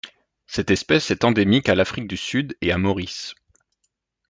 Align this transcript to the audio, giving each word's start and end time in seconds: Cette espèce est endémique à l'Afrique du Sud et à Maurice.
Cette 0.47 0.71
espèce 0.71 1.11
est 1.11 1.23
endémique 1.25 1.69
à 1.69 1.75
l'Afrique 1.75 2.07
du 2.07 2.17
Sud 2.17 2.57
et 2.61 2.71
à 2.71 2.79
Maurice. 2.79 3.35